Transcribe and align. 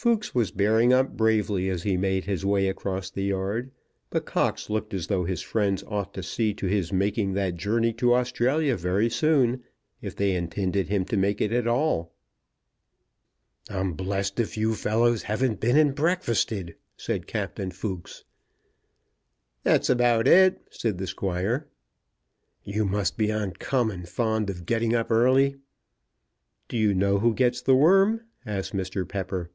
Fooks 0.00 0.32
was 0.32 0.52
bearing 0.52 0.92
up 0.92 1.16
bravely 1.16 1.68
as 1.68 1.82
he 1.82 1.96
made 1.96 2.22
his 2.24 2.46
way 2.46 2.68
across 2.68 3.10
the 3.10 3.24
yard; 3.24 3.72
but 4.10 4.26
Cox 4.26 4.70
looked 4.70 4.94
as 4.94 5.08
though 5.08 5.24
his 5.24 5.42
friends 5.42 5.82
ought 5.88 6.14
to 6.14 6.22
see 6.22 6.54
to 6.54 6.66
his 6.68 6.92
making 6.92 7.32
that 7.32 7.56
journey 7.56 7.92
to 7.94 8.14
Australia 8.14 8.76
very 8.76 9.10
soon 9.10 9.64
if 10.00 10.14
they 10.14 10.36
intended 10.36 10.86
him 10.86 11.04
to 11.06 11.16
make 11.16 11.40
it 11.40 11.50
at 11.52 11.66
all. 11.66 12.14
"I'm 13.68 13.94
blessed 13.94 14.38
if 14.38 14.56
you 14.56 14.76
fellows 14.76 15.24
haven't 15.24 15.58
been 15.58 15.76
and 15.76 15.96
breakfasted," 15.96 16.76
said 16.96 17.26
Captain 17.26 17.72
Fooks. 17.72 18.22
"That's 19.64 19.90
about 19.90 20.28
it," 20.28 20.62
said 20.70 20.98
the 20.98 21.08
Squire. 21.08 21.66
"You 22.62 22.84
must 22.84 23.16
be 23.18 23.30
uncommon 23.30 24.04
fond 24.04 24.48
of 24.48 24.64
getting 24.64 24.94
up 24.94 25.10
early." 25.10 25.56
"Do 26.68 26.76
you 26.76 26.94
know 26.94 27.18
who 27.18 27.34
gets 27.34 27.60
the 27.60 27.74
worm?" 27.74 28.20
asked 28.46 28.72
Mr. 28.72 29.06
Pepper. 29.06 29.50